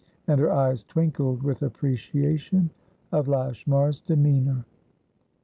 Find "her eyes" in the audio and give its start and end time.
0.41-0.83